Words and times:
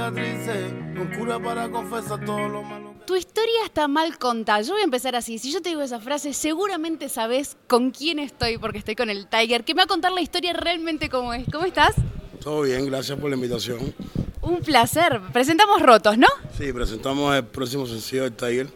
cicatrices, 0.00 0.72
un 0.98 1.10
cura 1.18 1.38
para 1.38 1.68
confesar 1.70 2.24
todo 2.24 2.48
lo 2.48 2.62
malo. 2.62 2.94
Tu 3.06 3.16
historia 3.16 3.64
está 3.64 3.88
mal 3.88 4.18
contada. 4.18 4.62
Yo 4.62 4.72
voy 4.72 4.82
a 4.82 4.84
empezar 4.84 5.14
así. 5.16 5.38
Si 5.38 5.52
yo 5.52 5.60
te 5.60 5.70
digo 5.70 5.82
esa 5.82 6.00
frase, 6.00 6.32
seguramente 6.32 7.08
sabes 7.08 7.56
con 7.66 7.90
quién 7.90 8.18
estoy, 8.18 8.56
porque 8.56 8.78
estoy 8.78 8.94
con 8.94 9.10
el 9.10 9.26
Tiger, 9.26 9.64
que 9.64 9.74
me 9.74 9.80
va 9.80 9.84
a 9.84 9.88
contar 9.88 10.12
la 10.12 10.20
historia 10.20 10.52
realmente 10.52 11.08
cómo 11.08 11.34
es. 11.34 11.44
¿Cómo 11.52 11.66
estás? 11.66 11.94
Todo 12.40 12.62
bien, 12.62 12.86
gracias 12.86 13.18
por 13.18 13.28
la 13.28 13.36
invitación. 13.36 13.94
Un 14.40 14.60
placer. 14.60 15.20
Presentamos 15.32 15.82
Rotos, 15.82 16.16
¿no? 16.16 16.28
Sí, 16.56 16.72
presentamos 16.72 17.34
el 17.34 17.44
próximo 17.44 17.86
sencillo 17.86 18.22
del 18.22 18.32
Tiger, 18.32 18.68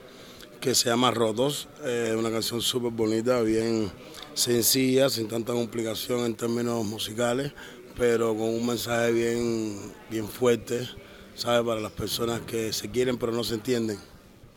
que 0.61 0.75
se 0.75 0.91
llama 0.91 1.11
Rotos. 1.11 1.69
Eh, 1.85 2.15
una 2.19 2.31
canción 2.31 2.61
súper 2.61 2.91
bonita, 2.91 3.41
bien 3.41 3.91
sencilla, 4.35 5.09
sin 5.09 5.29
tanta 5.29 5.53
complicación 5.53 6.27
en 6.27 6.35
términos 6.35 6.85
musicales, 6.85 7.53
pero 7.97 8.35
con 8.35 8.49
un 8.49 8.67
mensaje 8.67 9.13
bien, 9.13 9.93
bien 10.11 10.29
fuerte, 10.29 10.89
¿sabes? 11.35 11.67
Para 11.67 11.81
las 11.81 11.93
personas 11.93 12.41
que 12.43 12.73
se 12.73 12.91
quieren 12.91 13.17
pero 13.17 13.33
no 13.33 13.45
se 13.45 13.55
entienden. 13.55 13.99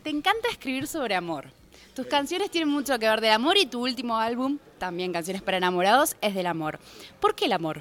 Te 0.02 0.10
encanta 0.10 0.48
escribir 0.50 0.86
sobre 0.86 1.14
amor. 1.14 1.46
Tus 1.94 2.06
canciones 2.06 2.50
tienen 2.50 2.68
mucho 2.68 2.98
que 2.98 3.08
ver 3.08 3.20
del 3.20 3.32
amor 3.32 3.56
y 3.56 3.66
tu 3.66 3.82
último 3.82 4.16
álbum, 4.18 4.58
también 4.78 5.12
Canciones 5.12 5.42
para 5.42 5.56
Enamorados, 5.56 6.14
es 6.20 6.34
del 6.34 6.46
amor. 6.46 6.78
¿Por 7.20 7.34
qué 7.34 7.46
el 7.46 7.52
amor? 7.52 7.80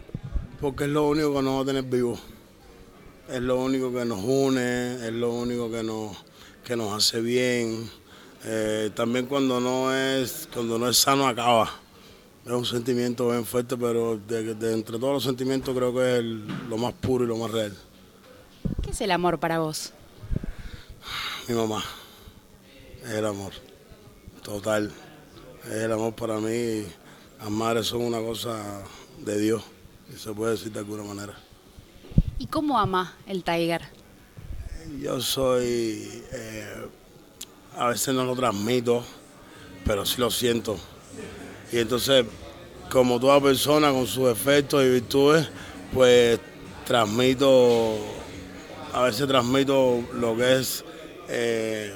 Porque 0.60 0.86
es 0.86 0.90
lo 0.90 1.08
único 1.08 1.36
que 1.36 1.42
nos 1.44 1.58
va 1.60 1.62
a 1.62 1.66
tener 1.66 1.84
vivos. 1.84 2.20
Es 3.30 3.42
lo 3.42 3.58
único 3.62 3.94
que 3.94 4.06
nos 4.06 4.24
une, 4.24 4.96
es 5.06 5.14
lo 5.14 5.32
único 5.34 5.70
que 5.70 5.84
nos, 5.84 6.18
que 6.66 6.76
nos 6.76 6.94
hace 6.94 7.22
bien. 7.22 7.90
Eh, 8.44 8.90
también 8.96 9.26
cuando 9.28 9.60
no 9.60 9.94
es 9.94 10.48
cuando 10.52 10.80
no 10.80 10.90
es 10.90 10.98
sano 10.98 11.28
acaba. 11.28 11.70
Es 12.46 12.52
un 12.52 12.66
sentimiento 12.66 13.30
bien 13.30 13.46
fuerte, 13.46 13.76
pero 13.78 14.18
de, 14.18 14.56
de 14.56 14.74
entre 14.74 14.98
todos 14.98 15.14
los 15.14 15.24
sentimientos 15.24 15.76
creo 15.76 15.94
que 15.94 16.00
es 16.14 16.20
el- 16.20 16.48
lo 16.70 16.78
más 16.78 16.94
puro 16.94 17.26
y 17.26 17.28
lo 17.28 17.36
más 17.38 17.52
real. 17.52 17.76
¿Qué 18.98 19.04
es 19.04 19.08
el 19.10 19.12
amor 19.12 19.38
para 19.38 19.60
vos? 19.60 19.94
Mi 21.48 21.54
mamá, 21.54 21.84
es 23.04 23.12
el 23.12 23.28
amor, 23.28 23.54
total. 24.42 24.92
Es 25.66 25.72
el 25.72 25.92
amor 25.92 26.16
para 26.16 26.40
mí. 26.40 26.84
Las 27.38 27.50
madres 27.52 27.86
son 27.86 28.02
una 28.02 28.20
cosa 28.20 28.82
de 29.20 29.40
Dios, 29.40 29.62
y 30.12 30.18
se 30.18 30.34
puede 30.34 30.54
decir 30.54 30.72
de 30.72 30.80
alguna 30.80 31.04
manera. 31.04 31.36
¿Y 32.40 32.48
cómo 32.48 32.80
ama 32.80 33.16
el 33.28 33.44
Tiger? 33.44 33.84
Yo 35.00 35.22
soy, 35.22 36.24
eh, 36.32 36.88
a 37.78 37.90
veces 37.90 38.16
no 38.16 38.26
lo 38.26 38.36
transmito, 38.36 39.04
pero 39.86 40.08
sí 40.08 40.20
lo 40.20 40.32
siento. 40.32 40.76
Y 41.72 41.78
entonces, 41.78 42.26
como 42.92 43.20
toda 43.20 43.40
persona 43.40 43.92
con 43.92 44.08
sus 44.08 44.28
efectos 44.28 44.84
y 44.84 44.90
virtudes, 44.90 45.48
pues 45.94 46.40
transmito, 46.88 48.17
a 48.98 49.04
veces 49.04 49.28
transmito 49.28 50.04
lo 50.16 50.36
que 50.36 50.60
es 50.60 50.84
eh, 51.30 51.94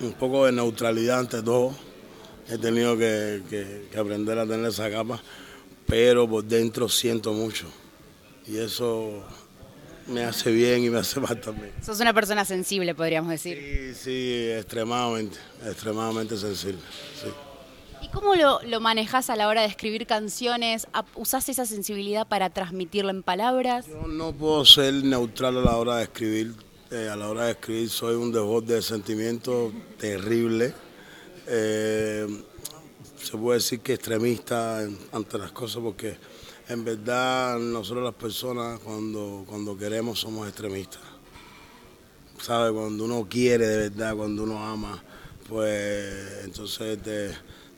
un 0.00 0.12
poco 0.14 0.46
de 0.46 0.52
neutralidad 0.52 1.20
ante 1.20 1.42
todo. 1.42 1.74
He 2.48 2.58
tenido 2.58 2.96
que, 2.98 3.42
que- 3.48 3.86
que 3.90 3.98
aprender 3.98 4.38
a 4.38 4.46
tener 4.46 4.66
esa 4.66 4.90
capa, 4.90 5.22
pero 5.86 6.28
por 6.28 6.44
dentro 6.44 6.88
siento 6.88 7.32
mucho. 7.32 7.66
Y 8.46 8.58
eso 8.58 9.24
me 10.08 10.24
hace 10.24 10.50
bien 10.50 10.82
y 10.84 10.90
me 10.90 10.98
hace 10.98 11.20
mal 11.20 11.40
también. 11.40 11.72
Sos 11.84 12.00
una 12.00 12.12
persona 12.12 12.44
sensible, 12.44 12.94
podríamos 12.94 13.30
decir. 13.30 13.56
Sí, 13.56 13.94
sí, 13.94 14.50
extremadamente, 14.50 15.38
extremadamente 15.64 16.36
sensible. 16.36 16.80
Sí. 17.22 17.28
¿Y 18.02 18.08
cómo 18.08 18.34
lo, 18.34 18.60
lo 18.62 18.80
manejas 18.80 19.30
a 19.30 19.36
la 19.36 19.48
hora 19.48 19.62
de 19.62 19.68
escribir 19.68 20.06
canciones? 20.06 20.86
¿Ap- 20.92 21.06
¿Usás 21.14 21.48
esa 21.48 21.66
sensibilidad 21.66 22.26
para 22.26 22.50
transmitirla 22.50 23.12
en 23.12 23.22
palabras? 23.22 23.86
Yo 23.86 24.06
no 24.08 24.32
puedo 24.32 24.64
ser 24.64 24.92
neutral 25.04 25.58
a 25.58 25.60
la 25.60 25.76
hora 25.76 25.96
de 25.96 26.04
escribir. 26.04 26.54
Eh, 26.90 27.08
a 27.08 27.16
la 27.16 27.28
hora 27.30 27.44
de 27.44 27.52
escribir 27.52 27.88
soy 27.88 28.16
un 28.16 28.32
desborde 28.32 28.74
de 28.74 28.82
sentimientos 28.82 29.72
terrible. 29.98 30.74
Eh, 31.46 32.26
se 33.22 33.36
puede 33.38 33.58
decir 33.58 33.80
que 33.80 33.94
extremista 33.94 34.80
ante 35.12 35.38
las 35.38 35.52
cosas 35.52 35.80
porque 35.82 36.16
en 36.68 36.84
verdad 36.84 37.58
nosotros 37.58 38.04
las 38.04 38.14
personas 38.14 38.80
cuando, 38.80 39.44
cuando 39.48 39.76
queremos 39.76 40.18
somos 40.20 40.48
extremistas. 40.48 41.00
¿Sabes? 42.40 42.72
Cuando 42.72 43.04
uno 43.04 43.26
quiere 43.30 43.66
de 43.66 43.88
verdad, 43.88 44.16
cuando 44.16 44.42
uno 44.42 44.58
ama, 44.66 45.02
pues 45.48 46.44
entonces 46.44 47.00
te, 47.00 47.30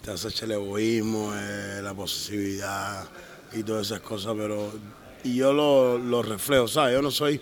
te 0.05 0.11
acecha 0.11 0.45
el 0.45 0.53
egoísmo, 0.53 1.33
eh, 1.35 1.81
la 1.83 1.95
posesividad 1.95 3.09
y 3.55 3.63
todas 3.63 3.87
esas 3.87 4.01
cosas, 4.01 4.35
pero 4.37 4.71
y 5.23 5.37
yo 5.37 5.55
lo, 5.55 5.97
lo 5.97 6.23
reflejo, 6.23 6.69
¿sabes? 6.69 6.95
Yo 6.95 7.01
no 7.01 7.11
soy 7.11 7.41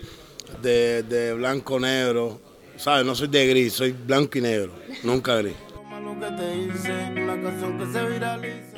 de, 0.62 1.02
de 1.02 1.32
blanco-negro, 1.34 2.40
¿sabes? 2.76 3.04
No 3.04 3.16
soy 3.16 3.28
de 3.28 3.46
gris, 3.48 3.72
soy 3.72 3.90
blanco 3.90 4.38
y 4.38 4.42
negro, 4.42 4.72
nunca 5.02 5.36
gris. 5.36 5.56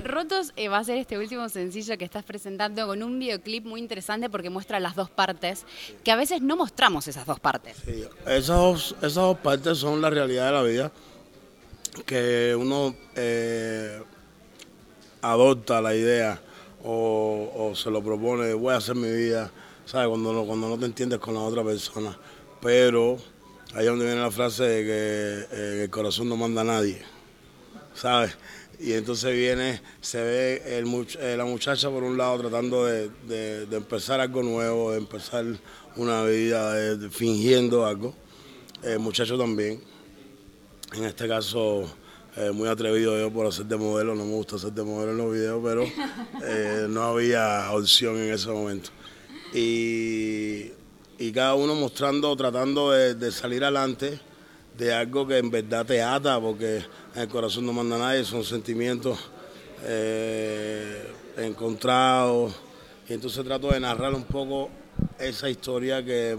Rotos 0.02 0.52
eh, 0.56 0.68
va 0.68 0.78
a 0.78 0.84
ser 0.84 0.96
este 0.96 1.18
último 1.18 1.48
sencillo 1.50 1.98
que 1.98 2.04
estás 2.06 2.24
presentando 2.24 2.86
con 2.86 3.02
un 3.02 3.18
videoclip 3.18 3.66
muy 3.66 3.80
interesante 3.80 4.30
porque 4.30 4.48
muestra 4.48 4.80
las 4.80 4.94
dos 4.94 5.10
partes, 5.10 5.66
que 6.02 6.10
a 6.10 6.16
veces 6.16 6.40
no 6.40 6.56
mostramos 6.56 7.06
esas 7.06 7.26
dos 7.26 7.38
partes. 7.38 7.76
Sí, 7.84 8.04
esas, 8.26 8.46
dos, 8.46 8.96
esas 8.98 9.14
dos 9.14 9.38
partes 9.38 9.76
son 9.76 10.00
la 10.00 10.08
realidad 10.08 10.46
de 10.46 10.52
la 10.52 10.62
vida, 10.62 10.92
que 12.06 12.56
uno 12.58 12.94
eh, 13.14 14.00
adopta 15.22 15.80
la 15.80 15.94
idea 15.94 16.40
o, 16.82 17.72
se 17.74 17.90
lo 17.90 18.02
propone, 18.02 18.52
voy 18.52 18.74
a 18.74 18.76
hacer 18.76 18.94
mi 18.94 19.10
vida, 19.10 19.50
¿sabes? 19.86 20.08
Cuando 20.08 20.32
no, 20.32 20.44
cuando 20.44 20.68
no 20.68 20.78
te 20.78 20.84
entiendes 20.84 21.18
con 21.18 21.34
la 21.34 21.40
otra 21.40 21.64
persona. 21.64 22.16
Pero 22.60 23.16
ahí 23.74 23.84
es 23.84 23.86
donde 23.86 24.04
viene 24.04 24.20
la 24.20 24.30
frase 24.30 24.64
de 24.64 24.84
que 24.84 25.56
eh, 25.56 25.82
el 25.84 25.90
corazón 25.90 26.28
no 26.28 26.36
manda 26.36 26.60
a 26.60 26.64
nadie, 26.64 27.00
¿sabes? 27.94 28.36
Y 28.78 28.92
entonces 28.92 29.32
viene, 29.34 29.80
se 30.00 30.20
ve 30.20 30.62
eh, 30.66 31.36
la 31.36 31.44
muchacha 31.44 31.88
por 31.88 32.02
un 32.02 32.18
lado 32.18 32.40
tratando 32.40 32.84
de, 32.84 33.08
de- 33.28 33.76
empezar 33.76 34.20
algo 34.20 34.42
nuevo, 34.42 34.90
de 34.92 34.98
empezar 34.98 35.44
una 35.96 36.24
vida 36.24 36.74
fingiendo 37.10 37.86
algo. 37.86 38.14
El 38.82 38.98
muchacho 38.98 39.38
también. 39.38 39.80
En 40.94 41.04
este 41.04 41.26
caso, 41.26 41.84
eh, 42.36 42.50
muy 42.52 42.68
atrevido 42.68 43.18
yo 43.18 43.32
por 43.32 43.46
hacer 43.46 43.66
de 43.66 43.76
modelo, 43.76 44.14
no 44.14 44.24
me 44.24 44.32
gusta 44.32 44.56
hacer 44.56 44.72
de 44.72 44.84
modelo 44.84 45.10
en 45.10 45.18
los 45.18 45.32
videos, 45.32 45.60
pero 45.62 45.82
eh, 46.44 46.86
no 46.88 47.02
había 47.02 47.70
opción 47.72 48.16
en 48.16 48.32
ese 48.32 48.48
momento. 48.48 48.90
Y, 49.52 50.70
y 51.18 51.32
cada 51.32 51.54
uno 51.54 51.74
mostrando, 51.74 52.34
tratando 52.36 52.92
de, 52.92 53.14
de 53.14 53.32
salir 53.32 53.64
adelante 53.64 54.20
de 54.78 54.92
algo 54.92 55.26
que 55.26 55.38
en 55.38 55.50
verdad 55.50 55.86
te 55.86 56.02
ata, 56.02 56.40
porque 56.40 56.82
en 57.14 57.22
el 57.22 57.28
corazón 57.28 57.66
no 57.66 57.72
manda 57.72 57.98
nadie, 57.98 58.24
son 58.24 58.44
sentimientos 58.44 59.18
eh, 59.84 61.08
encontrados. 61.36 62.54
Y 63.08 63.12
entonces 63.14 63.44
trato 63.44 63.70
de 63.70 63.80
narrar 63.80 64.14
un 64.14 64.24
poco 64.24 64.70
esa 65.18 65.50
historia 65.50 66.04
que 66.04 66.36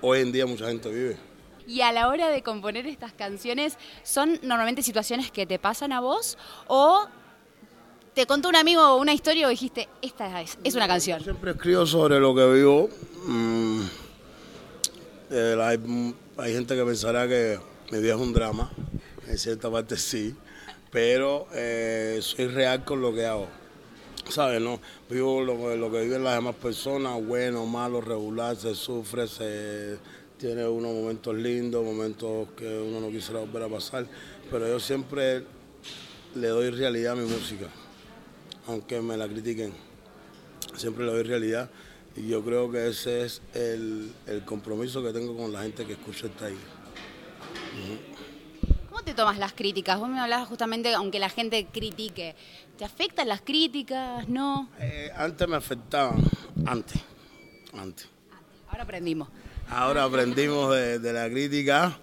hoy 0.00 0.20
en 0.20 0.32
día 0.32 0.46
mucha 0.46 0.66
gente 0.66 0.88
vive. 0.88 1.25
Y 1.66 1.80
a 1.80 1.92
la 1.92 2.08
hora 2.08 2.28
de 2.28 2.42
componer 2.42 2.86
estas 2.86 3.12
canciones, 3.12 3.76
¿son 4.04 4.38
normalmente 4.42 4.82
situaciones 4.82 5.30
que 5.32 5.46
te 5.46 5.58
pasan 5.58 5.92
a 5.92 6.00
vos 6.00 6.38
o 6.68 7.06
te 8.14 8.24
contó 8.24 8.48
un 8.48 8.56
amigo 8.56 8.96
una 8.96 9.12
historia 9.12 9.46
o 9.46 9.50
dijiste, 9.50 9.88
esta 10.00 10.40
es, 10.40 10.74
una 10.74 10.86
canción? 10.86 11.22
Siempre 11.22 11.50
escribo 11.50 11.84
sobre 11.84 12.20
lo 12.20 12.34
que 12.34 12.52
vivo. 12.52 12.88
Mm, 13.26 13.82
hay, 16.38 16.52
gente 16.52 16.76
que 16.76 16.84
pensará 16.84 17.26
que 17.26 17.58
mi 17.90 17.98
vida 17.98 18.14
es 18.14 18.20
un 18.20 18.32
drama, 18.32 18.70
en 19.26 19.36
cierta 19.36 19.68
parte 19.68 19.96
sí, 19.96 20.36
pero 20.92 21.48
eh, 21.52 22.20
soy 22.22 22.46
real 22.46 22.84
con 22.84 23.00
lo 23.00 23.12
que 23.12 23.26
hago. 23.26 23.48
¿Sabes? 24.28 24.60
No? 24.60 24.80
Vivo 25.10 25.40
lo, 25.40 25.76
lo 25.76 25.90
que 25.90 26.00
viven 26.00 26.24
las 26.24 26.34
demás 26.34 26.54
personas, 26.56 27.24
bueno, 27.24 27.64
malo, 27.66 28.00
regular, 28.00 28.56
se 28.56 28.74
sufre, 28.74 29.28
se 29.28 29.98
tiene 30.38 30.66
unos 30.66 30.92
momentos 30.92 31.34
lindos, 31.34 31.84
momentos 31.84 32.48
que 32.56 32.78
uno 32.78 33.00
no 33.00 33.10
quisiera 33.10 33.40
volver 33.40 33.62
a 33.62 33.68
pasar, 33.68 34.06
pero 34.50 34.68
yo 34.68 34.78
siempre 34.80 35.44
le 36.34 36.48
doy 36.48 36.70
realidad 36.70 37.12
a 37.12 37.16
mi 37.16 37.28
música, 37.28 37.68
aunque 38.66 39.00
me 39.00 39.16
la 39.16 39.26
critiquen 39.26 39.72
siempre 40.76 41.04
le 41.04 41.12
doy 41.12 41.22
realidad 41.22 41.70
y 42.16 42.28
yo 42.28 42.44
creo 42.44 42.70
que 42.70 42.88
ese 42.88 43.24
es 43.24 43.42
el, 43.54 44.12
el 44.26 44.44
compromiso 44.44 45.02
que 45.02 45.12
tengo 45.12 45.36
con 45.36 45.52
la 45.52 45.62
gente 45.62 45.84
que 45.84 45.92
escucha 45.92 46.26
el 46.26 46.32
Tiger. 46.32 46.76
¿Cómo 48.88 49.02
te 49.02 49.12
tomas 49.12 49.38
las 49.38 49.52
críticas? 49.52 49.98
Vos 49.98 50.08
me 50.08 50.18
hablabas 50.18 50.48
justamente, 50.48 50.94
aunque 50.94 51.18
la 51.18 51.28
gente 51.28 51.66
critique, 51.66 52.34
¿te 52.78 52.84
afectan 52.84 53.28
las 53.28 53.42
críticas? 53.42 54.26
¿No? 54.28 54.70
Eh, 54.80 55.10
antes 55.14 55.46
me 55.46 55.56
afectaban, 55.56 56.24
antes, 56.64 57.02
antes. 57.74 58.08
Ahora 58.68 58.84
aprendimos. 58.84 59.28
Ahora 59.68 60.04
aprendimos 60.04 60.74
de, 60.74 60.98
de 61.00 61.12
la 61.12 61.28
crítica, 61.28 61.98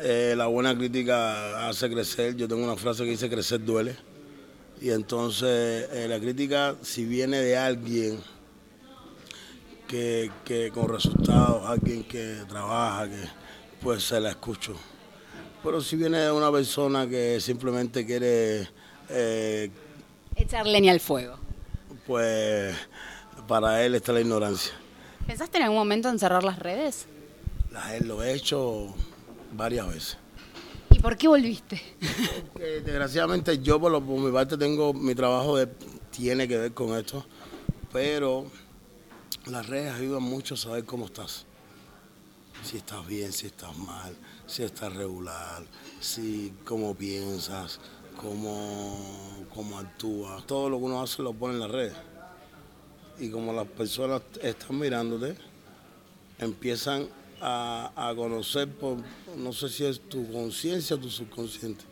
eh, 0.00 0.34
la 0.36 0.46
buena 0.46 0.76
crítica 0.76 1.68
hace 1.68 1.90
crecer, 1.90 2.34
yo 2.36 2.48
tengo 2.48 2.64
una 2.64 2.76
frase 2.76 3.04
que 3.04 3.10
dice 3.10 3.28
crecer 3.28 3.62
duele, 3.62 3.96
y 4.80 4.90
entonces 4.90 5.88
eh, 5.92 6.06
la 6.08 6.18
crítica 6.18 6.74
si 6.80 7.04
viene 7.04 7.38
de 7.38 7.56
alguien 7.56 8.18
que, 9.86 10.30
que 10.44 10.70
con 10.70 10.88
resultados, 10.88 11.68
alguien 11.68 12.02
que 12.04 12.38
trabaja, 12.48 13.08
que 13.08 13.22
pues 13.82 14.02
se 14.04 14.18
la 14.18 14.30
escucho. 14.30 14.74
Pero 15.62 15.82
si 15.82 15.96
viene 15.96 16.30
una 16.30 16.50
persona 16.50 17.06
que 17.06 17.40
simplemente 17.40 18.06
quiere 18.06 18.68
eh, 19.10 19.70
echar 20.34 20.66
leña 20.66 20.92
al 20.92 21.00
fuego, 21.00 21.38
pues 22.06 22.74
para 23.46 23.84
él 23.84 23.94
está 23.94 24.12
la 24.12 24.22
ignorancia. 24.22 24.81
¿Pensaste 25.26 25.58
en 25.58 25.64
algún 25.64 25.78
momento 25.78 26.08
en 26.08 26.18
cerrar 26.18 26.44
las 26.44 26.58
redes? 26.58 27.06
lo 28.04 28.22
he 28.22 28.34
hecho 28.34 28.94
varias 29.52 29.88
veces. 29.88 30.18
¿Y 30.90 30.98
por 30.98 31.16
qué 31.16 31.28
volviste? 31.28 31.80
desgraciadamente 32.84 33.58
yo 33.60 33.80
por, 33.80 33.92
por, 34.04 34.20
mi 34.20 34.30
parte 34.30 34.58
tengo 34.58 34.92
mi 34.92 35.14
trabajo 35.14 35.56
de, 35.56 35.66
tiene 36.10 36.46
que 36.46 36.58
ver 36.58 36.74
con 36.74 36.96
esto, 36.98 37.24
pero 37.92 38.46
las 39.46 39.66
redes 39.66 39.94
ayudan 39.94 40.22
mucho 40.22 40.54
a 40.54 40.56
saber 40.58 40.84
cómo 40.84 41.06
estás. 41.06 41.46
Si 42.62 42.76
estás 42.76 43.06
bien, 43.06 43.32
si 43.32 43.46
estás 43.46 43.76
mal, 43.76 44.14
si 44.46 44.62
estás 44.62 44.94
regular, 44.94 45.64
si 46.00 46.52
cómo 46.64 46.94
piensas, 46.94 47.80
cómo, 48.16 49.46
cómo 49.52 49.78
actúas. 49.78 50.46
Todo 50.46 50.68
lo 50.68 50.78
que 50.78 50.84
uno 50.84 51.02
hace 51.02 51.22
lo 51.22 51.32
pone 51.32 51.54
en 51.54 51.60
las 51.60 51.70
redes. 51.70 51.96
Y 53.18 53.30
como 53.30 53.52
las 53.52 53.66
personas 53.66 54.22
están 54.42 54.78
mirándote, 54.78 55.36
empiezan 56.38 57.08
a, 57.40 58.12
conocer, 58.16 58.68
por, 58.68 58.98
no 59.36 59.52
sé 59.52 59.68
si 59.68 59.84
es 59.84 60.00
tu 60.08 60.30
conciencia 60.32 60.96
o 60.96 60.98
tu 60.98 61.10
subconsciente. 61.10 61.84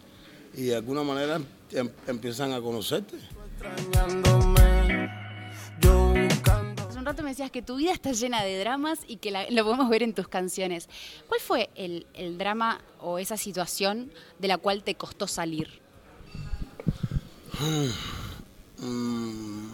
Y 0.55 0.65
de 0.65 0.77
alguna 0.77 1.03
manera 1.03 1.41
em, 1.73 1.91
empiezan 2.07 2.53
a 2.53 2.61
conocerte. 2.61 3.17
Hace 6.89 6.99
un 6.99 7.05
rato 7.05 7.23
me 7.23 7.31
decías 7.31 7.51
que 7.51 7.63
tu 7.63 7.77
vida 7.77 7.93
está 7.93 8.13
llena 8.13 8.43
de 8.43 8.59
dramas 8.59 9.01
y 9.07 9.17
que 9.17 9.49
lo 9.51 9.65
podemos 9.65 9.89
ver 9.89 10.03
en 10.03 10.15
tus 10.15 10.29
canciones. 10.29 10.89
¿Cuál 11.29 11.41
fue 11.41 11.71
el, 11.75 12.07
drama 12.39 12.81
o 13.01 13.19
esa 13.19 13.37
situación 13.37 14.13
de 14.39 14.49
la 14.49 14.59
cual 14.59 14.83
te 14.83 14.95
costó 14.95 15.27
salir? 15.27 15.81
Mm, 18.83 19.70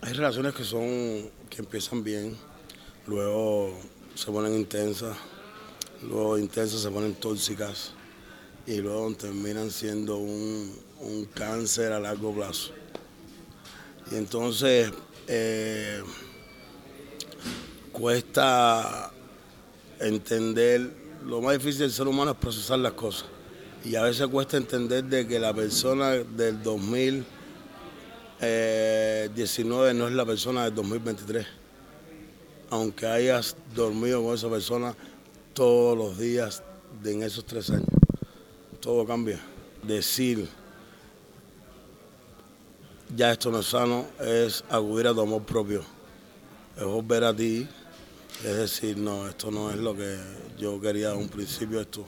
hay 0.00 0.12
relaciones 0.12 0.54
que 0.54 0.64
son 0.64 1.30
que 1.50 1.58
empiezan 1.58 2.04
bien, 2.04 2.36
luego 3.06 3.78
se 4.14 4.30
ponen 4.30 4.54
intensas, 4.54 5.16
luego 6.02 6.38
intensas 6.38 6.80
se 6.80 6.90
ponen 6.90 7.14
tóxicas 7.14 7.92
y 8.66 8.76
luego 8.76 9.12
terminan 9.14 9.70
siendo 9.70 10.18
un, 10.18 10.88
cáncer 11.34 11.92
a 11.92 12.00
largo 12.00 12.34
plazo. 12.34 12.72
Y 14.10 14.16
entonces 14.16 14.90
eh, 15.26 16.02
cuesta 17.92 19.12
entender, 20.00 20.92
lo 21.24 21.40
más 21.40 21.58
difícil 21.58 21.80
del 21.80 21.92
ser 21.92 22.08
humano 22.08 22.32
es 22.32 22.36
procesar 22.36 22.78
las 22.78 22.92
cosas. 22.92 23.26
Y 23.84 23.94
a 23.94 24.02
veces 24.02 24.26
cuesta 24.26 24.56
entender 24.56 25.04
de 25.04 25.26
que 25.26 25.38
la 25.38 25.54
persona 25.54 26.10
del 26.10 26.62
2019 28.40 29.94
no 29.94 30.08
es 30.08 30.14
la 30.14 30.24
persona 30.24 30.64
del 30.64 30.74
2023 30.74 31.46
aunque 32.70 33.06
hayas 33.06 33.56
dormido 33.74 34.22
con 34.22 34.34
esa 34.34 34.48
persona 34.48 34.94
todos 35.54 35.96
los 35.96 36.18
días 36.18 36.62
de 37.02 37.12
en 37.12 37.22
esos 37.22 37.44
tres 37.44 37.70
años. 37.70 37.86
Todo 38.80 39.06
cambia. 39.06 39.40
Decir, 39.82 40.48
ya 43.16 43.32
esto 43.32 43.50
no 43.50 43.60
es 43.60 43.66
sano, 43.66 44.06
es 44.20 44.64
acudir 44.68 45.06
a 45.06 45.14
tu 45.14 45.20
amor 45.20 45.42
propio. 45.42 45.82
Es 46.76 46.84
volver 46.84 47.24
a 47.24 47.34
ti, 47.34 47.66
es 48.44 48.56
decir, 48.56 48.96
no, 48.96 49.28
esto 49.28 49.50
no 49.50 49.70
es 49.70 49.76
lo 49.76 49.96
que 49.96 50.16
yo 50.58 50.80
quería 50.80 51.10
en 51.12 51.18
un 51.18 51.28
principio, 51.28 51.80
esto, 51.80 52.04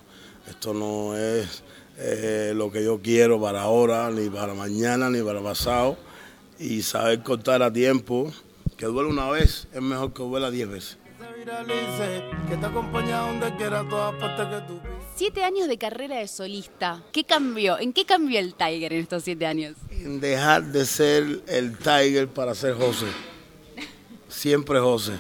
esto 0.49 0.73
no 0.73 1.17
es 1.17 1.63
eh, 1.97 2.53
lo 2.55 2.71
que 2.71 2.85
yo 2.85 3.01
quiero 3.03 3.41
para 3.41 3.63
ahora, 3.63 4.11
ni 4.11 4.29
para 4.29 4.55
mañana, 4.55 5.11
ni 5.11 5.23
para 5.23 5.43
pasado. 5.43 5.97
Y 6.61 6.83
saber 6.83 7.23
cortar 7.23 7.63
a 7.63 7.73
tiempo 7.73 8.31
que 8.77 8.85
duele 8.85 9.09
una 9.09 9.31
vez 9.31 9.67
es 9.73 9.81
mejor 9.81 10.13
que 10.13 10.23
duela 10.23 10.51
diez 10.51 10.69
veces. 10.69 10.99
Siete 15.17 15.43
años 15.43 15.69
de 15.69 15.79
carrera 15.79 16.19
de 16.19 16.29
solista. 16.29 17.03
¿Qué 17.13 17.25
cambió? 17.25 17.79
¿En 17.79 17.95
qué 17.95 18.05
cambió 18.05 18.39
el 18.39 18.53
Tiger 18.53 18.93
en 18.93 19.01
estos 19.01 19.23
siete 19.25 19.47
años? 19.47 19.75
En 19.91 20.21
dejar 20.21 20.65
de 20.65 20.85
ser 20.85 21.41
el 21.47 21.79
Tiger 21.79 22.29
para 22.29 22.55
ser 22.55 22.75
José. 22.75 23.07
Siempre 24.29 24.79
José. 24.81 25.15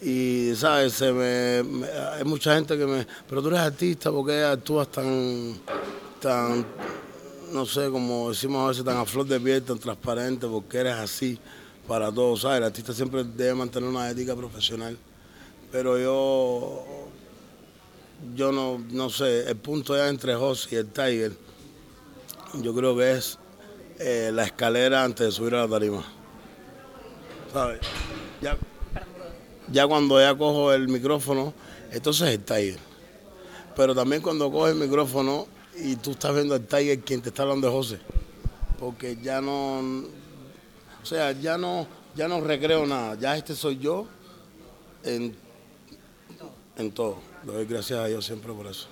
Y, 0.00 0.52
¿sabes? 0.56 0.94
Se 0.94 1.12
me, 1.12 1.86
hay 2.12 2.24
mucha 2.24 2.56
gente 2.56 2.76
que 2.76 2.86
me... 2.86 3.06
Pero 3.28 3.40
tú 3.40 3.48
eres 3.48 3.60
artista, 3.60 4.10
porque 4.10 4.42
actúas 4.42 4.88
tan... 4.88 5.60
tan 6.20 6.66
no 7.52 7.66
sé, 7.66 7.90
como 7.90 8.30
decimos 8.30 8.64
a 8.64 8.68
veces, 8.68 8.84
tan 8.84 8.96
a 8.96 9.04
flor 9.04 9.26
de 9.26 9.38
piel, 9.38 9.62
tan 9.62 9.78
transparente, 9.78 10.46
porque 10.46 10.78
eres 10.78 10.94
así 10.94 11.38
para 11.86 12.10
todos, 12.10 12.40
¿sabes? 12.42 12.58
El 12.58 12.64
artista 12.64 12.92
siempre 12.92 13.24
debe 13.24 13.54
mantener 13.54 13.88
una 13.88 14.08
ética 14.10 14.34
profesional, 14.34 14.96
pero 15.70 15.98
yo, 15.98 16.84
yo 18.34 18.52
no, 18.52 18.82
no 18.90 19.10
sé, 19.10 19.48
el 19.48 19.56
punto 19.56 19.96
ya 19.96 20.08
entre 20.08 20.34
José 20.34 20.68
y 20.72 20.74
el 20.76 20.86
Tiger, 20.86 21.32
yo 22.54 22.74
creo 22.74 22.96
que 22.96 23.12
es 23.12 23.38
eh, 23.98 24.30
la 24.32 24.44
escalera 24.44 25.04
antes 25.04 25.26
de 25.26 25.32
subir 25.32 25.54
a 25.54 25.66
la 25.66 25.68
tarima, 25.68 26.04
¿sabes? 27.52 27.80
Ya, 28.40 28.56
ya 29.70 29.86
cuando 29.86 30.18
ya 30.18 30.34
cojo 30.34 30.72
el 30.72 30.88
micrófono, 30.88 31.52
entonces 31.90 32.28
el 32.30 32.42
Tiger. 32.42 32.78
Pero 33.76 33.94
también 33.94 34.20
cuando 34.20 34.50
cojo 34.50 34.68
el 34.68 34.74
micrófono 34.74 35.46
y 35.76 35.96
tú 35.96 36.12
estás 36.12 36.34
viendo 36.34 36.54
al 36.54 36.66
Tiger, 36.66 37.00
quien 37.00 37.20
te 37.22 37.30
está 37.30 37.42
hablando 37.42 37.66
de 37.66 37.72
José. 37.72 37.98
Porque 38.78 39.16
ya 39.22 39.40
no, 39.40 39.78
o 41.02 41.06
sea, 41.06 41.32
ya 41.32 41.56
no, 41.56 41.86
ya 42.14 42.28
no 42.28 42.40
recreo 42.40 42.86
nada, 42.86 43.16
ya 43.18 43.36
este 43.36 43.54
soy 43.54 43.78
yo 43.78 44.06
en, 45.04 45.34
en 46.76 46.92
todo. 46.92 47.18
Le 47.46 47.52
doy 47.52 47.64
gracias 47.64 47.98
a 47.98 48.06
Dios 48.06 48.24
siempre 48.24 48.52
por 48.52 48.66
eso. 48.66 48.88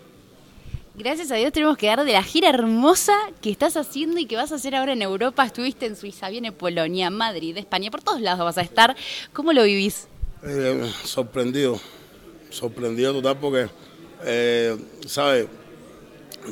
Gracias 0.94 1.30
a 1.30 1.36
Dios 1.36 1.52
tenemos 1.52 1.76
que 1.76 1.86
dar 1.86 2.04
de 2.04 2.12
la 2.12 2.22
gira 2.22 2.48
hermosa 2.48 3.16
que 3.40 3.50
estás 3.50 3.76
haciendo 3.76 4.18
y 4.18 4.26
que 4.26 4.36
vas 4.36 4.52
a 4.52 4.56
hacer 4.56 4.74
ahora 4.74 4.92
en 4.92 5.02
Europa. 5.02 5.44
Estuviste 5.44 5.86
en 5.86 5.96
Suiza, 5.96 6.28
viene 6.28 6.52
Polonia, 6.52 7.10
Madrid, 7.10 7.56
España, 7.56 7.90
por 7.90 8.02
todos 8.02 8.20
lados 8.20 8.44
vas 8.44 8.58
a 8.58 8.62
estar. 8.62 8.96
¿Cómo 9.32 9.52
lo 9.52 9.62
vivís? 9.62 10.08
Eh, 10.42 10.92
sorprendido, 11.04 11.80
sorprendido 12.50 13.12
total 13.14 13.38
porque, 13.38 13.68
eh, 14.24 14.76
¿sabes? 15.06 15.46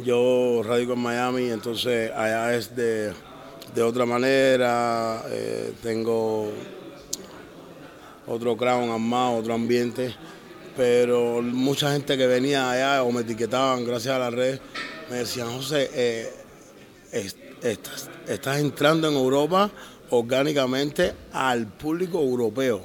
Yo 0.05 0.63
radico 0.65 0.93
en 0.93 1.01
Miami, 1.01 1.51
entonces 1.51 2.11
allá 2.13 2.55
es 2.55 2.77
de 2.77 3.13
de 3.75 3.83
otra 3.83 4.07
manera, 4.07 5.23
eh, 5.29 5.73
tengo 5.83 6.51
otro 8.27 8.57
crown 8.57 8.91
armado, 8.91 9.37
otro 9.37 9.55
ambiente, 9.55 10.15
pero 10.77 11.43
mucha 11.43 11.93
gente 11.93 12.17
que 12.17 12.27
venía 12.27 12.71
allá 12.71 13.03
o 13.03 13.13
me 13.13 13.21
etiquetaban 13.21 13.85
gracias 13.85 14.15
a 14.15 14.19
la 14.19 14.31
red, 14.31 14.59
me 15.11 15.19
decían, 15.19 15.53
José, 15.53 15.91
eh, 15.93 16.33
estás, 17.63 18.11
estás 18.27 18.59
entrando 18.59 19.09
en 19.09 19.15
Europa 19.15 19.71
orgánicamente 20.11 21.15
al 21.33 21.67
público 21.67 22.21
europeo, 22.21 22.83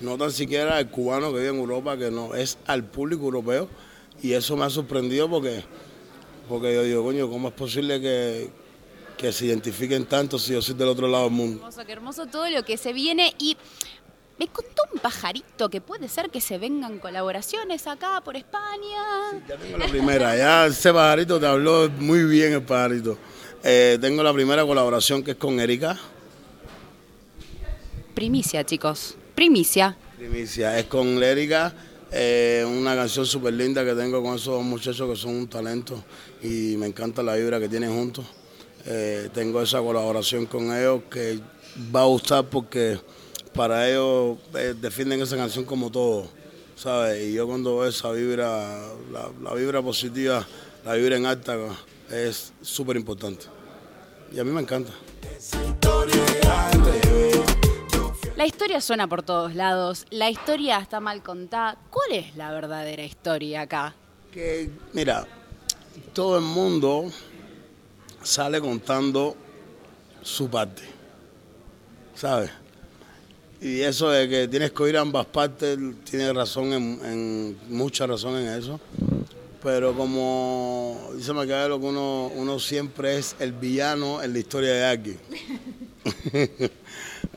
no 0.00 0.18
tan 0.18 0.32
siquiera 0.32 0.76
al 0.76 0.90
cubano 0.90 1.32
que 1.32 1.38
vive 1.38 1.50
en 1.50 1.58
Europa, 1.58 1.96
que 1.96 2.10
no, 2.10 2.34
es 2.34 2.58
al 2.66 2.84
público 2.84 3.24
europeo, 3.24 3.68
y 4.22 4.32
eso 4.32 4.56
me 4.56 4.64
ha 4.64 4.70
sorprendido 4.70 5.30
porque, 5.30 5.64
porque 6.50 6.74
yo 6.74 6.82
digo, 6.82 7.04
coño, 7.04 7.30
¿cómo 7.30 7.48
es 7.48 7.54
posible 7.54 8.00
que, 8.00 8.50
que 9.16 9.32
se 9.32 9.46
identifiquen 9.46 10.04
tanto 10.06 10.36
si 10.38 10.52
yo 10.52 10.60
soy 10.60 10.74
del 10.74 10.88
otro 10.88 11.06
lado 11.06 11.24
del 11.24 11.32
mundo. 11.32 11.58
Hermoso, 11.58 11.86
qué 11.86 11.92
hermoso 11.92 12.26
todo 12.26 12.50
lo 12.50 12.64
que 12.64 12.76
se 12.76 12.92
viene 12.92 13.34
y 13.38 13.56
me 14.36 14.48
contó 14.48 14.82
un 14.92 14.98
pajarito 14.98 15.68
que 15.68 15.80
puede 15.80 16.08
ser 16.08 16.30
que 16.30 16.40
se 16.40 16.58
vengan 16.58 16.98
colaboraciones 16.98 17.86
acá 17.86 18.20
por 18.24 18.36
España. 18.36 19.30
Sí, 19.30 19.36
ya 19.46 19.56
tengo 19.56 19.78
la 19.78 19.86
primera, 19.86 20.36
ya 20.36 20.66
ese 20.66 20.92
pajarito 20.92 21.38
te 21.38 21.46
habló 21.46 21.88
muy 21.98 22.24
bien 22.24 22.54
el 22.54 22.62
pajarito. 22.62 23.16
Eh, 23.62 23.98
tengo 24.00 24.22
la 24.24 24.32
primera 24.32 24.64
colaboración 24.64 25.22
que 25.22 25.32
es 25.32 25.36
con 25.36 25.60
Erika. 25.60 25.98
Primicia, 28.14 28.64
chicos, 28.64 29.14
primicia. 29.36 29.96
Primicia, 30.16 30.78
es 30.78 30.86
con 30.86 31.22
Erika. 31.22 31.74
Eh, 32.12 32.66
una 32.68 32.96
canción 32.96 33.24
súper 33.24 33.54
linda 33.54 33.84
que 33.84 33.94
tengo 33.94 34.20
con 34.22 34.34
esos 34.34 34.62
muchachos 34.64 35.08
que 35.08 35.16
son 35.16 35.36
un 35.36 35.48
talento 35.48 36.02
y 36.42 36.76
me 36.76 36.86
encanta 36.86 37.22
la 37.22 37.36
vibra 37.36 37.60
que 37.60 37.68
tienen 37.68 37.94
juntos. 37.94 38.24
Eh, 38.86 39.28
tengo 39.32 39.62
esa 39.62 39.80
colaboración 39.80 40.46
con 40.46 40.74
ellos 40.76 41.02
que 41.10 41.38
va 41.94 42.00
a 42.02 42.06
gustar 42.06 42.44
porque 42.46 42.98
para 43.54 43.88
ellos 43.88 44.38
eh, 44.54 44.74
defienden 44.80 45.20
esa 45.22 45.36
canción 45.36 45.64
como 45.64 45.90
todo, 45.90 46.28
¿sabes? 46.74 47.28
Y 47.28 47.34
yo 47.34 47.46
cuando 47.46 47.78
veo 47.78 47.88
esa 47.88 48.10
vibra, 48.10 48.80
la, 49.12 49.54
vibra 49.54 49.80
positiva, 49.80 50.46
la 50.84 50.94
vibra 50.94 51.16
en 51.16 51.26
alta, 51.26 51.56
es 52.10 52.52
súper 52.60 52.96
importante. 52.96 53.46
Y 54.32 54.40
a 54.40 54.44
mí 54.44 54.50
me 54.50 54.62
encanta. 54.62 54.92
La 58.40 58.46
historia 58.46 58.80
suena 58.80 59.06
por 59.06 59.22
todos 59.22 59.54
lados, 59.54 60.06
la 60.08 60.30
historia 60.30 60.78
está 60.78 60.98
mal 60.98 61.22
contada. 61.22 61.76
¿Cuál 61.90 62.12
es 62.12 62.36
la 62.36 62.50
verdadera 62.50 63.04
historia 63.04 63.60
acá? 63.60 63.94
Que, 64.32 64.70
mira, 64.94 65.26
todo 66.14 66.38
el 66.38 66.44
mundo 66.44 67.12
sale 68.22 68.58
contando 68.62 69.36
su 70.22 70.48
parte, 70.48 70.84
¿sabes? 72.14 72.50
Y 73.60 73.82
eso 73.82 74.08
de 74.08 74.26
que 74.26 74.48
tienes 74.48 74.70
que 74.70 74.84
oír 74.84 74.96
ambas 74.96 75.26
partes, 75.26 75.78
tiene 76.04 76.32
razón, 76.32 76.72
en, 76.72 76.98
en 77.04 77.58
mucha 77.68 78.06
razón 78.06 78.38
en 78.38 78.48
eso. 78.58 78.80
Pero 79.62 79.94
como 79.94 81.10
dice 81.14 81.34
Maquiavelo 81.34 81.78
que 81.78 81.84
uno, 81.84 82.28
uno 82.34 82.58
siempre 82.58 83.18
es 83.18 83.36
el 83.38 83.52
villano 83.52 84.22
en 84.22 84.32
la 84.32 84.38
historia 84.38 84.72
de 84.72 84.84
alguien. 84.86 85.20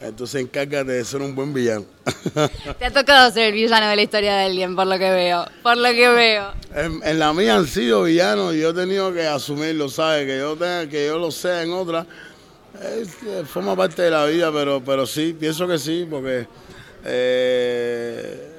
Entonces 0.03 0.41
encárgate 0.41 0.91
de 0.91 1.05
ser 1.05 1.21
un 1.21 1.33
buen 1.33 1.53
villano. 1.53 1.85
Te 2.79 2.85
ha 2.85 2.91
tocado 2.91 3.31
ser 3.31 3.47
el 3.47 3.53
villano 3.53 3.87
de 3.87 3.95
la 3.95 4.01
historia 4.01 4.35
de 4.35 4.45
alguien, 4.45 4.75
por 4.75 4.85
lo 4.85 4.99
que 4.99 5.09
veo. 5.09 5.45
Por 5.63 5.77
lo 5.77 5.89
que 5.89 6.09
veo. 6.09 6.51
En, 6.75 7.01
en 7.03 7.19
la 7.19 7.31
mía 7.33 7.55
han 7.55 7.65
sido 7.67 8.03
villanos 8.03 8.53
y 8.53 8.59
yo 8.59 8.71
he 8.71 8.73
tenido 8.73 9.13
que 9.13 9.25
asumirlo, 9.25 9.87
¿sabes? 9.87 10.25
Que 10.27 10.39
yo 10.39 10.55
tenga, 10.55 10.89
que 10.89 11.07
yo 11.07 11.17
lo 11.17 11.31
sea 11.31 11.63
en 11.63 11.71
otra. 11.71 12.05
Es, 12.81 13.09
eh, 13.25 13.43
forma 13.45 13.75
parte 13.75 14.01
de 14.01 14.11
la 14.11 14.25
vida, 14.25 14.51
pero, 14.51 14.83
pero 14.83 15.05
sí, 15.05 15.35
pienso 15.39 15.67
que 15.67 15.77
sí, 15.77 16.05
porque 16.09 16.47
eh, 17.05 18.51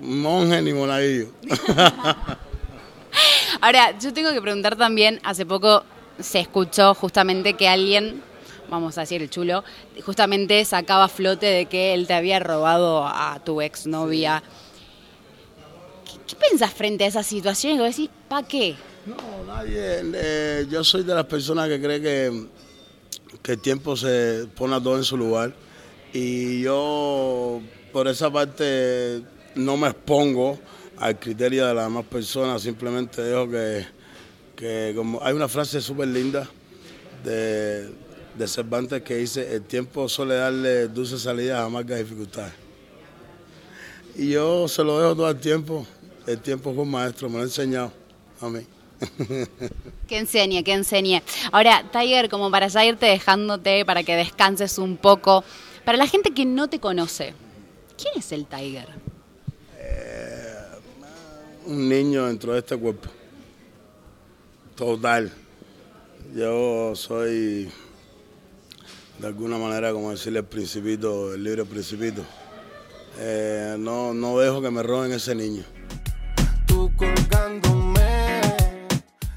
monje 0.00 0.62
ni 0.62 0.72
monaguillo. 0.72 1.26
Ahora, 3.60 3.98
yo 3.98 4.12
tengo 4.12 4.32
que 4.32 4.40
preguntar 4.40 4.76
también, 4.76 5.20
hace 5.24 5.44
poco 5.44 5.82
se 6.20 6.40
escuchó 6.40 6.94
justamente 6.94 7.54
que 7.54 7.68
alguien, 7.68 8.22
vamos 8.68 8.96
a 8.98 9.02
decir 9.02 9.22
el 9.22 9.30
chulo, 9.30 9.64
justamente 10.04 10.64
sacaba 10.64 11.08
flote 11.08 11.46
de 11.46 11.66
que 11.66 11.94
él 11.94 12.06
te 12.06 12.14
había 12.14 12.38
robado 12.38 13.06
a 13.06 13.40
tu 13.44 13.60
exnovia. 13.60 14.42
¿Qué, 16.04 16.18
¿Qué 16.26 16.36
pensás 16.48 16.72
frente 16.72 17.04
a 17.04 17.08
esa 17.08 17.22
situación? 17.22 17.74
Y 17.74 17.78
vos 17.78 17.88
decís, 17.88 18.10
¿pa' 18.28 18.42
qué? 18.42 18.76
No, 19.06 19.16
nadie. 19.46 20.02
eh, 20.14 20.66
yo 20.68 20.82
soy 20.82 21.04
de 21.04 21.14
las 21.14 21.26
personas 21.26 21.68
que 21.68 21.80
cree 21.80 22.00
que, 22.00 22.46
que 23.42 23.52
el 23.52 23.60
tiempo 23.60 23.96
se 23.96 24.46
pone 24.56 24.74
a 24.74 24.80
todo 24.80 24.96
en 24.96 25.04
su 25.04 25.16
lugar. 25.16 25.54
Y 26.12 26.62
yo, 26.62 27.60
por 27.92 28.08
esa 28.08 28.30
parte, 28.30 29.22
no 29.54 29.76
me 29.76 29.88
expongo 29.88 30.58
al 30.98 31.18
criterio 31.18 31.66
de 31.66 31.74
las 31.74 31.84
demás 31.84 32.04
personas. 32.06 32.62
Simplemente 32.62 33.22
dejo 33.22 33.48
que, 33.48 33.86
que 34.56 34.92
como 34.96 35.22
hay 35.22 35.34
una 35.34 35.46
frase 35.46 35.80
súper 35.80 36.08
linda 36.08 36.48
de, 37.22 37.88
de 38.36 38.48
Cervantes 38.48 39.02
que 39.02 39.16
dice: 39.16 39.54
el 39.54 39.62
tiempo 39.62 40.08
suele 40.08 40.34
darle 40.36 40.88
dulces 40.88 41.22
salidas 41.22 41.60
a 41.60 41.64
amargas 41.64 41.98
dificultades. 41.98 42.52
Y 44.16 44.30
yo 44.30 44.66
se 44.68 44.82
lo 44.82 44.98
dejo 44.98 45.16
todo 45.16 45.30
el 45.30 45.40
tiempo. 45.40 45.86
El 46.26 46.40
tiempo 46.40 46.72
fue 46.72 46.82
un 46.82 46.90
maestro, 46.90 47.28
me 47.28 47.36
lo 47.36 47.42
ha 47.42 47.44
enseñado 47.44 47.92
a 48.40 48.48
mí. 48.48 48.60
Que 50.06 50.18
enseñe, 50.18 50.62
que 50.62 50.72
enseñe. 50.72 51.20
Ahora, 51.50 51.84
Tiger, 51.90 52.28
como 52.28 52.48
para 52.48 52.68
ya 52.68 52.84
irte 52.84 53.06
dejándote, 53.06 53.84
para 53.84 54.04
que 54.04 54.14
descanses 54.14 54.78
un 54.78 54.96
poco, 54.96 55.42
para 55.84 55.98
la 55.98 56.06
gente 56.06 56.30
que 56.30 56.44
no 56.44 56.68
te 56.68 56.78
conoce, 56.78 57.34
¿quién 57.98 58.14
es 58.16 58.30
el 58.30 58.46
Tiger? 58.46 58.86
un 61.66 61.88
niño 61.88 62.26
dentro 62.26 62.52
de 62.52 62.60
este 62.60 62.76
cuerpo. 62.76 63.08
Total. 64.76 65.32
Yo 66.34 66.94
soy, 66.94 67.70
de 69.18 69.26
alguna 69.26 69.58
manera, 69.58 69.92
como 69.92 70.10
decirle 70.10 70.40
el 70.40 70.44
principito, 70.44 71.34
el 71.34 71.42
libre 71.42 71.64
principito. 71.64 72.22
Eh, 73.18 73.76
no, 73.78 74.12
no 74.12 74.38
dejo 74.38 74.60
que 74.60 74.70
me 74.70 74.82
roben 74.82 75.12
ese 75.12 75.34
niño. 75.34 75.64
tú 76.66 76.90
colgándome. 76.96 77.76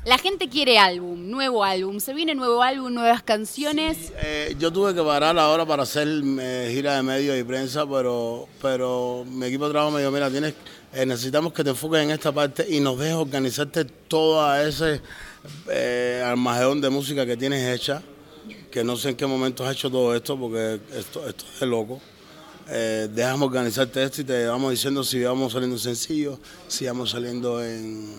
La 0.05 0.17
gente 0.17 0.49
quiere 0.49 0.79
álbum, 0.79 1.29
nuevo 1.29 1.63
álbum, 1.63 1.99
se 1.99 2.13
viene 2.15 2.33
nuevo 2.33 2.63
álbum, 2.63 2.91
nuevas 2.91 3.21
canciones. 3.21 4.11
Eh, 4.23 4.55
yo 4.57 4.71
tuve 4.71 4.95
que 4.95 5.03
parar 5.03 5.37
ahora 5.37 5.65
para 5.67 5.83
hacer 5.83 6.07
eh, 6.07 6.71
gira 6.73 6.95
de 6.95 7.03
medios 7.03 7.37
y 7.37 7.43
prensa, 7.43 7.85
pero, 7.87 8.47
pero 8.59 9.23
mi 9.27 9.45
equipo 9.45 9.65
de 9.65 9.71
trabajo 9.71 9.91
me 9.91 9.99
dijo, 9.99 10.11
mira, 10.11 10.31
tienes, 10.31 10.55
eh, 10.93 11.05
necesitamos 11.05 11.53
que 11.53 11.63
te 11.63 11.69
enfoques 11.69 12.01
en 12.01 12.09
esta 12.09 12.31
parte 12.31 12.65
y 12.67 12.79
nos 12.79 12.97
dejes 12.97 13.13
organizarte 13.15 13.85
toda 13.85 14.67
ese 14.67 14.99
eh, 15.69 16.23
armagedón 16.25 16.81
de 16.81 16.89
música 16.89 17.23
que 17.25 17.37
tienes 17.37 17.67
hecha, 17.71 18.01
que 18.71 18.83
no 18.83 18.95
sé 18.95 19.09
en 19.09 19.15
qué 19.15 19.25
momento 19.25 19.65
has 19.65 19.73
hecho 19.73 19.89
todo 19.89 20.15
esto, 20.15 20.37
porque 20.37 20.79
esto, 20.93 21.27
esto 21.27 21.45
es 21.53 21.59
de 21.59 21.65
loco. 21.65 22.01
Eh, 22.67 23.07
déjame 23.11 23.45
organizarte 23.45 24.03
esto 24.03 24.21
y 24.21 24.23
te 24.25 24.45
vamos 24.45 24.71
diciendo 24.71 25.03
si 25.03 25.23
vamos 25.23 25.53
saliendo 25.53 25.75
en 25.75 25.81
sencillo, 25.81 26.39
si 26.67 26.85
vamos 26.85 27.09
saliendo 27.09 27.63
en, 27.63 28.13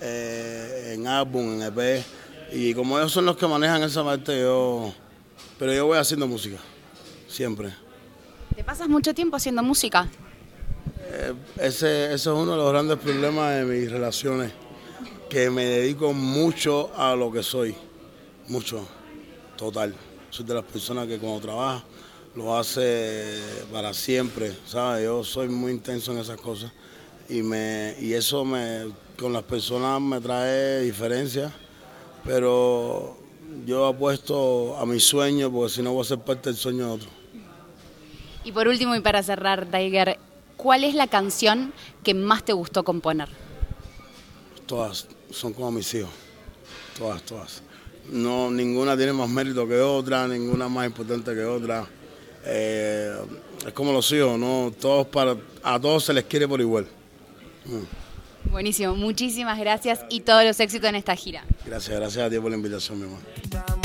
eh, 0.00 0.94
en 0.94 1.06
álbum, 1.06 1.54
en 1.54 1.62
EP. 1.62 2.04
Y 2.52 2.74
como 2.74 2.98
ellos 2.98 3.12
son 3.12 3.26
los 3.26 3.36
que 3.36 3.46
manejan 3.46 3.82
esa 3.82 4.04
parte, 4.04 4.40
yo. 4.40 4.92
Pero 5.58 5.72
yo 5.72 5.86
voy 5.86 5.98
haciendo 5.98 6.26
música, 6.26 6.56
siempre. 7.28 7.72
¿Te 8.56 8.64
pasas 8.64 8.88
mucho 8.88 9.14
tiempo 9.14 9.36
haciendo 9.36 9.62
música? 9.62 10.08
Eh, 11.12 11.34
ese, 11.58 12.06
ese 12.06 12.14
es 12.14 12.26
uno 12.26 12.52
de 12.52 12.56
los 12.56 12.72
grandes 12.72 12.98
problemas 12.98 13.54
de 13.54 13.64
mis 13.64 13.90
relaciones, 13.90 14.52
que 15.28 15.48
me 15.50 15.64
dedico 15.64 16.12
mucho 16.12 16.90
a 16.96 17.14
lo 17.14 17.30
que 17.30 17.42
soy, 17.42 17.74
mucho, 18.48 18.86
total. 19.60 19.94
Soy 20.30 20.46
de 20.46 20.54
las 20.54 20.64
personas 20.64 21.06
que 21.06 21.18
cuando 21.18 21.40
trabaja 21.40 21.84
lo 22.34 22.56
hace 22.56 23.38
para 23.70 23.92
siempre, 23.92 24.56
¿sabes? 24.66 25.04
Yo 25.04 25.22
soy 25.22 25.48
muy 25.48 25.72
intenso 25.72 26.12
en 26.12 26.18
esas 26.18 26.40
cosas 26.40 26.72
y, 27.28 27.42
me, 27.42 27.94
y 28.00 28.14
eso 28.14 28.44
me, 28.44 28.86
con 29.18 29.32
las 29.34 29.42
personas 29.42 30.00
me 30.00 30.18
trae 30.20 30.80
diferencias, 30.80 31.52
pero 32.24 33.18
yo 33.66 33.86
apuesto 33.86 34.78
a 34.78 34.86
mi 34.86 34.98
sueño 34.98 35.50
porque 35.52 35.74
si 35.74 35.82
no 35.82 35.92
voy 35.92 36.02
a 36.02 36.08
ser 36.08 36.20
parte 36.20 36.48
del 36.48 36.58
sueño 36.58 36.86
de 36.86 36.92
otro. 36.92 37.08
Y 38.44 38.52
por 38.52 38.66
último, 38.66 38.94
y 38.94 39.00
para 39.00 39.22
cerrar, 39.22 39.66
Tiger, 39.66 40.18
¿cuál 40.56 40.84
es 40.84 40.94
la 40.94 41.06
canción 41.06 41.74
que 42.02 42.14
más 42.14 42.44
te 42.44 42.54
gustó 42.54 42.82
componer? 42.82 43.28
Todas 44.64 45.06
son 45.30 45.52
como 45.52 45.70
mis 45.72 45.92
hijos. 45.92 46.10
Todas, 46.96 47.22
todas. 47.22 47.62
No, 48.10 48.50
ninguna 48.50 48.96
tiene 48.96 49.12
más 49.12 49.28
mérito 49.28 49.66
que 49.66 49.80
otra, 49.80 50.26
ninguna 50.26 50.68
más 50.68 50.86
importante 50.86 51.34
que 51.34 51.44
otra. 51.44 51.86
Eh, 52.44 53.14
es 53.66 53.72
como 53.72 53.92
los 53.92 54.10
hijos, 54.12 54.38
¿no? 54.38 54.72
Todos 54.80 55.06
para, 55.06 55.36
a 55.62 55.78
todos 55.78 56.04
se 56.04 56.12
les 56.12 56.24
quiere 56.24 56.48
por 56.48 56.60
igual. 56.60 56.86
Buenísimo, 58.50 58.96
muchísimas 58.96 59.58
gracias 59.58 60.00
y 60.08 60.20
todos 60.20 60.44
los 60.44 60.58
éxitos 60.58 60.88
en 60.88 60.96
esta 60.96 61.14
gira. 61.14 61.44
Gracias, 61.64 61.96
gracias 61.96 62.26
a 62.26 62.30
ti 62.30 62.38
por 62.38 62.50
la 62.50 62.56
invitación, 62.56 62.98
mi 62.98 63.04
hermano. 63.04 63.79